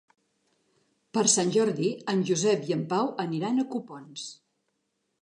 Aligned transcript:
Per 1.17 1.23
Sant 1.33 1.53
Jordi 1.57 1.91
en 2.15 2.25
Josep 2.31 2.67
i 2.73 2.77
en 2.79 2.83
Pau 2.97 3.15
aniran 3.29 3.61
a 3.67 3.71
Copons. 3.77 4.29